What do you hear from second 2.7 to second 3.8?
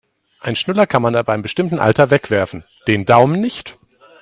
den Daumen nicht.